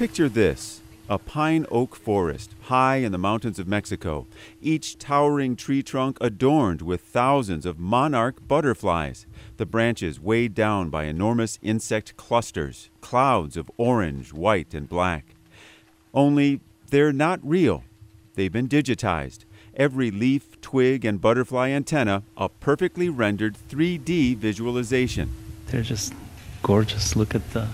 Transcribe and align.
Picture 0.00 0.30
this 0.30 0.80
a 1.10 1.18
pine 1.18 1.66
oak 1.70 1.94
forest 1.94 2.54
high 2.68 2.96
in 2.96 3.12
the 3.12 3.18
mountains 3.18 3.58
of 3.58 3.68
Mexico, 3.68 4.26
each 4.62 4.96
towering 4.96 5.56
tree 5.56 5.82
trunk 5.82 6.16
adorned 6.22 6.80
with 6.80 7.02
thousands 7.02 7.66
of 7.66 7.78
monarch 7.78 8.36
butterflies, 8.48 9.26
the 9.58 9.66
branches 9.66 10.18
weighed 10.18 10.54
down 10.54 10.88
by 10.88 11.04
enormous 11.04 11.58
insect 11.60 12.16
clusters, 12.16 12.88
clouds 13.02 13.58
of 13.58 13.70
orange, 13.76 14.32
white, 14.32 14.72
and 14.72 14.88
black. 14.88 15.34
Only 16.14 16.60
they're 16.88 17.12
not 17.12 17.38
real. 17.42 17.84
They've 18.36 18.50
been 18.50 18.68
digitized. 18.68 19.40
Every 19.76 20.10
leaf, 20.10 20.58
twig, 20.62 21.04
and 21.04 21.20
butterfly 21.20 21.68
antenna 21.68 22.22
a 22.38 22.48
perfectly 22.48 23.10
rendered 23.10 23.54
3D 23.68 24.38
visualization. 24.38 25.30
They're 25.66 25.82
just 25.82 26.14
gorgeous. 26.62 27.16
Look 27.16 27.34
at 27.34 27.50
the 27.50 27.68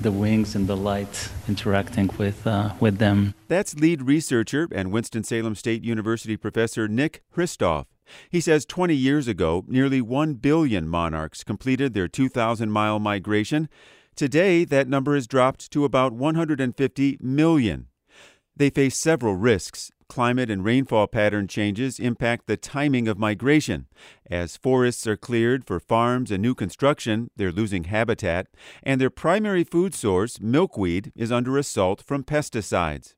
the 0.00 0.12
wings 0.12 0.54
and 0.54 0.66
the 0.66 0.76
light 0.76 1.30
interacting 1.48 2.10
with 2.18 2.46
uh, 2.46 2.74
with 2.80 2.98
them. 2.98 3.34
That's 3.48 3.74
lead 3.74 4.02
researcher 4.02 4.68
and 4.72 4.92
Winston-Salem 4.92 5.54
State 5.54 5.82
University 5.82 6.36
professor 6.36 6.88
Nick 6.88 7.22
Hristov. 7.34 7.86
He 8.30 8.40
says 8.40 8.64
20 8.64 8.94
years 8.94 9.26
ago, 9.28 9.64
nearly 9.66 10.00
1 10.00 10.34
billion 10.34 10.88
monarchs 10.88 11.42
completed 11.42 11.92
their 11.92 12.08
2,000 12.08 12.70
mile 12.70 12.98
migration. 12.98 13.68
Today, 14.14 14.64
that 14.64 14.88
number 14.88 15.14
has 15.14 15.26
dropped 15.26 15.70
to 15.72 15.84
about 15.84 16.12
150 16.12 17.18
million. 17.20 17.88
They 18.56 18.70
face 18.70 18.96
several 18.96 19.34
risks. 19.34 19.90
Climate 20.08 20.50
and 20.50 20.64
rainfall 20.64 21.08
pattern 21.08 21.48
changes 21.48 21.98
impact 21.98 22.46
the 22.46 22.56
timing 22.56 23.08
of 23.08 23.18
migration. 23.18 23.86
As 24.30 24.56
forests 24.56 25.06
are 25.06 25.16
cleared 25.16 25.66
for 25.66 25.80
farms 25.80 26.30
and 26.30 26.40
new 26.40 26.54
construction, 26.54 27.28
they're 27.36 27.52
losing 27.52 27.84
habitat, 27.84 28.46
and 28.82 29.00
their 29.00 29.10
primary 29.10 29.64
food 29.64 29.94
source, 29.94 30.40
milkweed, 30.40 31.12
is 31.16 31.32
under 31.32 31.58
assault 31.58 32.02
from 32.06 32.22
pesticides. 32.22 33.14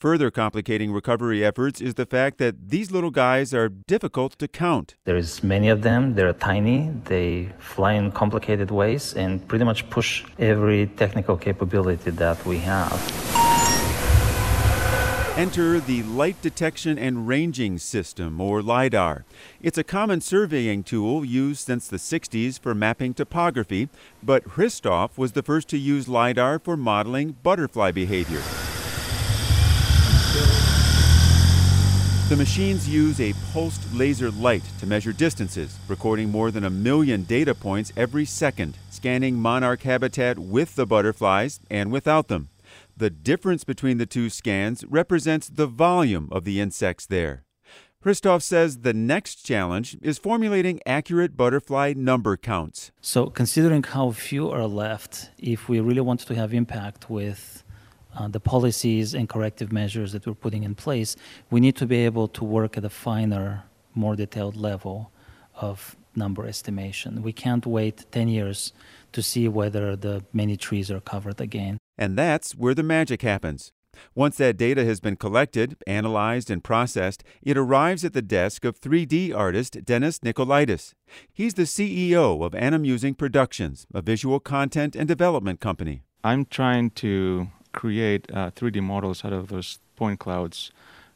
Further 0.00 0.32
complicating 0.32 0.92
recovery 0.92 1.44
efforts 1.44 1.80
is 1.80 1.94
the 1.94 2.06
fact 2.06 2.38
that 2.38 2.70
these 2.70 2.90
little 2.90 3.12
guys 3.12 3.54
are 3.54 3.68
difficult 3.68 4.36
to 4.40 4.48
count. 4.48 4.96
There's 5.04 5.44
many 5.44 5.68
of 5.68 5.82
them. 5.82 6.16
They're 6.16 6.32
tiny. 6.32 6.90
They 7.04 7.52
fly 7.60 7.92
in 7.92 8.10
complicated 8.10 8.72
ways 8.72 9.14
and 9.14 9.46
pretty 9.46 9.64
much 9.64 9.88
push 9.90 10.24
every 10.40 10.88
technical 10.96 11.36
capability 11.36 12.10
that 12.10 12.44
we 12.44 12.58
have. 12.58 13.31
Enter 15.38 15.80
the 15.80 16.02
Light 16.02 16.42
Detection 16.42 16.98
and 16.98 17.26
Ranging 17.26 17.78
System, 17.78 18.38
or 18.38 18.60
LIDAR. 18.60 19.24
It's 19.62 19.78
a 19.78 19.82
common 19.82 20.20
surveying 20.20 20.82
tool 20.82 21.24
used 21.24 21.60
since 21.60 21.88
the 21.88 21.96
60s 21.96 22.60
for 22.60 22.74
mapping 22.74 23.14
topography, 23.14 23.88
but 24.22 24.44
Hristov 24.44 25.16
was 25.16 25.32
the 25.32 25.42
first 25.42 25.68
to 25.68 25.78
use 25.78 26.06
LIDAR 26.06 26.58
for 26.58 26.76
modeling 26.76 27.36
butterfly 27.42 27.92
behavior. 27.92 28.42
The 32.28 32.36
machines 32.36 32.86
use 32.86 33.18
a 33.18 33.32
pulsed 33.54 33.80
laser 33.94 34.30
light 34.30 34.64
to 34.80 34.86
measure 34.86 35.14
distances, 35.14 35.78
recording 35.88 36.28
more 36.28 36.50
than 36.50 36.64
a 36.64 36.70
million 36.70 37.22
data 37.22 37.54
points 37.54 37.90
every 37.96 38.26
second, 38.26 38.76
scanning 38.90 39.36
monarch 39.36 39.80
habitat 39.80 40.38
with 40.38 40.74
the 40.76 40.84
butterflies 40.84 41.58
and 41.70 41.90
without 41.90 42.28
them. 42.28 42.50
The 43.02 43.10
difference 43.10 43.64
between 43.64 43.98
the 43.98 44.06
two 44.06 44.30
scans 44.30 44.84
represents 44.84 45.48
the 45.48 45.66
volume 45.66 46.28
of 46.30 46.44
the 46.44 46.60
insects 46.60 47.04
there. 47.04 47.42
Hristov 48.04 48.42
says 48.42 48.82
the 48.82 48.94
next 48.94 49.44
challenge 49.44 49.96
is 50.00 50.18
formulating 50.18 50.78
accurate 50.86 51.36
butterfly 51.36 51.94
number 51.96 52.36
counts. 52.36 52.92
So, 53.00 53.26
considering 53.26 53.82
how 53.82 54.12
few 54.12 54.52
are 54.52 54.68
left, 54.68 55.30
if 55.36 55.68
we 55.68 55.80
really 55.80 56.00
want 56.00 56.20
to 56.20 56.36
have 56.36 56.54
impact 56.54 57.10
with 57.10 57.64
uh, 58.16 58.28
the 58.28 58.38
policies 58.38 59.14
and 59.14 59.28
corrective 59.28 59.72
measures 59.72 60.12
that 60.12 60.24
we're 60.24 60.34
putting 60.34 60.62
in 60.62 60.76
place, 60.76 61.16
we 61.50 61.58
need 61.58 61.74
to 61.78 61.86
be 61.86 62.04
able 62.04 62.28
to 62.28 62.44
work 62.44 62.78
at 62.78 62.84
a 62.84 62.94
finer, 63.06 63.64
more 63.96 64.14
detailed 64.14 64.54
level 64.54 65.10
of 65.56 65.96
number 66.14 66.46
estimation. 66.46 67.20
We 67.20 67.32
can't 67.32 67.66
wait 67.66 68.06
10 68.12 68.28
years 68.28 68.72
to 69.12 69.22
see 69.22 69.48
whether 69.48 69.96
the 69.96 70.24
many 70.32 70.56
trees 70.56 70.90
are 70.90 71.00
covered 71.00 71.40
again. 71.40 71.78
And 71.98 72.16
that's 72.16 72.52
where 72.54 72.74
the 72.74 72.82
magic 72.82 73.22
happens. 73.22 73.72
Once 74.14 74.36
that 74.36 74.56
data 74.56 74.84
has 74.84 75.00
been 75.00 75.16
collected, 75.16 75.76
analyzed, 75.86 76.50
and 76.50 76.64
processed, 76.64 77.22
it 77.42 77.56
arrives 77.56 78.04
at 78.04 78.12
the 78.12 78.22
desk 78.22 78.64
of 78.64 78.80
3D 78.80 79.34
artist 79.34 79.84
Dennis 79.84 80.18
Nicolaitis. 80.20 80.94
He's 81.32 81.54
the 81.54 81.62
CEO 81.62 82.44
of 82.44 82.52
Animusing 82.52 83.16
Productions, 83.16 83.86
a 83.92 84.02
visual 84.02 84.40
content 84.40 84.96
and 84.96 85.06
development 85.08 85.60
company. 85.60 86.02
I'm 86.24 86.44
trying 86.46 86.90
to 86.90 87.48
create 87.72 88.30
uh, 88.32 88.50
3D 88.50 88.82
models 88.82 89.24
out 89.24 89.32
of 89.32 89.48
those 89.48 89.78
point 89.96 90.20
clouds, 90.20 90.70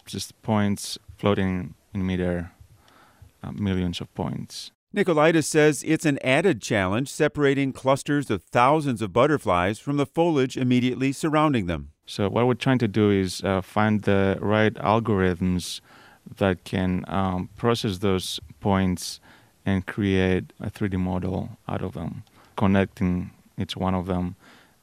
just 0.04 0.40
points 0.42 0.98
floating 1.16 1.74
in 1.94 2.06
midair, 2.06 2.52
uh, 3.42 3.52
millions 3.52 4.00
of 4.00 4.12
points. 4.14 4.70
Nicolaitis 4.94 5.44
says 5.44 5.84
it's 5.86 6.06
an 6.06 6.18
added 6.22 6.62
challenge 6.62 7.08
separating 7.08 7.72
clusters 7.72 8.30
of 8.30 8.42
thousands 8.44 9.02
of 9.02 9.12
butterflies 9.12 9.78
from 9.78 9.96
the 9.96 10.06
foliage 10.06 10.56
immediately 10.56 11.12
surrounding 11.12 11.66
them. 11.66 11.90
So, 12.06 12.28
what 12.28 12.46
we're 12.46 12.54
trying 12.54 12.78
to 12.78 12.88
do 12.88 13.10
is 13.10 13.42
uh, 13.42 13.60
find 13.60 14.02
the 14.02 14.38
right 14.40 14.72
algorithms 14.74 15.80
that 16.36 16.64
can 16.64 17.04
um, 17.08 17.50
process 17.56 17.98
those 17.98 18.40
points 18.60 19.20
and 19.64 19.84
create 19.84 20.52
a 20.60 20.70
3D 20.70 20.98
model 20.98 21.58
out 21.68 21.82
of 21.82 21.94
them, 21.94 22.22
connecting 22.56 23.32
each 23.58 23.76
one 23.76 23.94
of 23.94 24.06
them 24.06 24.36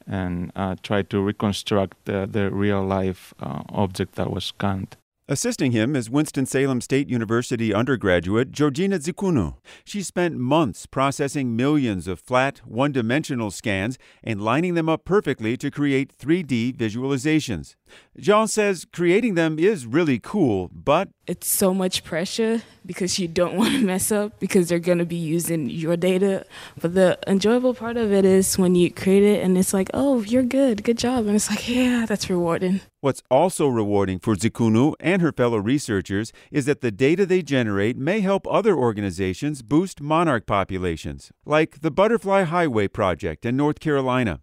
and 0.05 0.51
uh, 0.55 0.75
try 0.83 1.01
to 1.01 1.21
reconstruct 1.21 2.05
the, 2.05 2.27
the 2.29 2.51
real 2.51 2.83
life 2.83 3.33
uh, 3.39 3.63
object 3.69 4.15
that 4.15 4.29
was 4.29 4.45
scanned. 4.45 4.97
Assisting 5.29 5.72
him 5.72 5.95
is 5.95 6.09
Winston-Salem 6.09 6.81
State 6.81 7.07
University 7.07 7.73
undergraduate 7.73 8.51
Georgina 8.51 9.00
Dzikunu. 9.00 9.56
She 9.85 10.03
spent 10.03 10.35
months 10.35 10.85
processing 10.85 11.56
millions 11.56 12.09
of 12.09 12.19
flat, 12.19 12.57
one-dimensional 12.66 13.50
scans 13.50 13.97
and 14.22 14.41
lining 14.41 14.73
them 14.73 14.89
up 14.89 15.06
perfectly 15.06 15.56
to 15.56 15.72
create 15.72 16.13
3D 16.13 16.75
visualizations. 16.75 17.75
Jean 18.17 18.47
says 18.47 18.85
creating 18.93 19.33
them 19.33 19.57
is 19.57 19.85
really 19.85 20.19
cool, 20.19 20.69
but 20.73 21.09
it's 21.25 21.47
so 21.47 21.73
much 21.73 22.03
pressure 22.03 22.61
because 22.85 23.17
you 23.17 23.27
don't 23.27 23.55
want 23.57 23.73
to 23.73 23.83
mess 23.83 24.11
up 24.11 24.39
because 24.39 24.69
they're 24.69 24.79
going 24.79 24.99
to 24.99 25.05
be 25.05 25.15
using 25.15 25.69
your 25.69 25.97
data. 25.97 26.45
But 26.79 26.93
the 26.93 27.17
enjoyable 27.25 27.73
part 27.73 27.97
of 27.97 28.11
it 28.11 28.25
is 28.25 28.57
when 28.57 28.75
you 28.75 28.91
create 28.91 29.23
it 29.23 29.43
and 29.43 29.57
it's 29.57 29.73
like, 29.73 29.89
oh, 29.93 30.21
you're 30.21 30.43
good, 30.43 30.83
good 30.83 30.97
job. 30.97 31.25
And 31.25 31.35
it's 31.35 31.49
like, 31.49 31.67
yeah, 31.67 32.05
that's 32.05 32.29
rewarding. 32.29 32.81
What's 32.99 33.23
also 33.29 33.67
rewarding 33.67 34.19
for 34.19 34.35
Dzikunu 34.35 34.93
and 34.99 35.21
her 35.21 35.31
fellow 35.31 35.57
researchers 35.57 36.31
is 36.51 36.65
that 36.65 36.81
the 36.81 36.91
data 36.91 37.25
they 37.25 37.41
generate 37.41 37.97
may 37.97 38.21
help 38.21 38.47
other 38.47 38.75
organizations 38.75 39.61
boost 39.61 40.01
monarch 40.01 40.45
populations, 40.45 41.31
like 41.45 41.81
the 41.81 41.91
Butterfly 41.91 42.43
Highway 42.43 42.87
Project 42.87 43.45
in 43.45 43.57
North 43.57 43.79
Carolina. 43.79 44.39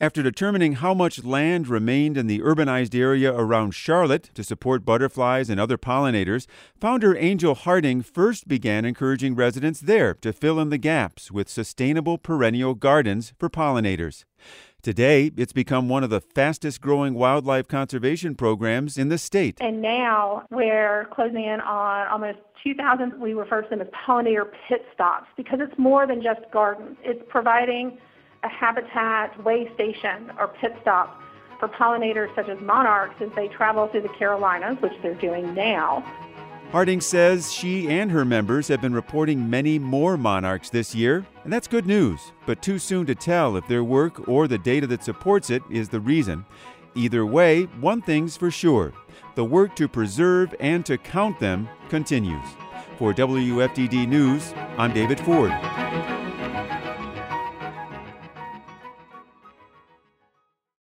After 0.00 0.24
determining 0.24 0.72
how 0.74 0.92
much 0.92 1.22
land 1.22 1.68
remained 1.68 2.18
in 2.18 2.26
the 2.26 2.40
urbanized 2.40 2.98
area 2.98 3.32
around 3.32 3.74
Charlotte 3.74 4.28
to 4.34 4.42
support 4.42 4.84
butterflies 4.84 5.48
and 5.48 5.60
other 5.60 5.78
pollinators, 5.78 6.48
founder 6.80 7.16
Angel 7.16 7.54
Hjarding 7.54 8.04
first 8.04 8.48
began 8.48 8.84
encouraging 8.84 9.36
residents 9.36 9.78
there 9.78 10.14
to 10.14 10.32
fill 10.32 10.58
in 10.58 10.70
the 10.70 10.78
gaps 10.78 11.30
with 11.30 11.48
sustainable 11.48 12.18
perennial 12.18 12.74
gardens 12.74 13.34
for 13.38 13.48
pollinators. 13.48 14.24
Today, 14.82 15.30
it's 15.36 15.52
become 15.52 15.88
one 15.88 16.02
of 16.02 16.10
the 16.10 16.20
fastest 16.20 16.80
growing 16.80 17.14
wildlife 17.14 17.68
conservation 17.68 18.34
programs 18.34 18.98
in 18.98 19.10
the 19.10 19.16
state. 19.16 19.58
And 19.60 19.80
now 19.80 20.44
we're 20.50 21.06
closing 21.12 21.44
in 21.44 21.60
on 21.60 22.08
almost 22.08 22.38
2,000. 22.64 23.20
We 23.20 23.32
refer 23.34 23.62
to 23.62 23.70
them 23.70 23.80
as 23.80 23.88
pollinator 23.88 24.50
pit 24.68 24.84
stops 24.92 25.28
because 25.36 25.60
it's 25.62 25.78
more 25.78 26.04
than 26.04 26.20
just 26.20 26.40
gardens. 26.52 26.96
It's 27.04 27.22
providing 27.28 27.96
a 28.44 28.48
habitat 28.48 29.42
way 29.42 29.72
station 29.74 30.30
or 30.38 30.48
pit 30.48 30.76
stop 30.82 31.20
for 31.58 31.68
pollinators 31.68 32.34
such 32.34 32.48
as 32.48 32.60
monarchs 32.60 33.14
as 33.20 33.30
they 33.34 33.48
travel 33.48 33.88
through 33.88 34.02
the 34.02 34.08
Carolinas, 34.10 34.76
which 34.80 34.92
they're 35.02 35.14
doing 35.14 35.54
now. 35.54 36.04
Hjarding 36.72 37.02
says 37.02 37.52
she 37.52 37.88
and 37.88 38.10
her 38.10 38.24
members 38.24 38.66
have 38.68 38.80
been 38.80 38.94
reporting 38.94 39.48
many 39.48 39.78
more 39.78 40.16
monarchs 40.16 40.70
this 40.70 40.94
year, 40.94 41.24
and 41.44 41.52
that's 41.52 41.68
good 41.68 41.86
news, 41.86 42.32
but 42.46 42.62
too 42.62 42.78
soon 42.78 43.06
to 43.06 43.14
tell 43.14 43.56
if 43.56 43.66
their 43.68 43.84
work 43.84 44.28
or 44.28 44.48
the 44.48 44.58
data 44.58 44.86
that 44.88 45.04
supports 45.04 45.50
it 45.50 45.62
is 45.70 45.88
the 45.88 46.00
reason. 46.00 46.44
Either 46.96 47.24
way, 47.24 47.64
one 47.80 48.02
thing's 48.02 48.36
for 48.36 48.50
sure 48.50 48.92
the 49.36 49.44
work 49.44 49.74
to 49.74 49.88
preserve 49.88 50.54
and 50.60 50.86
to 50.86 50.96
count 50.96 51.40
them 51.40 51.68
continues. 51.88 52.46
For 52.98 53.12
WFDD 53.12 54.06
News, 54.06 54.52
I'm 54.78 54.92
David 54.92 55.18
Ford. 55.20 55.50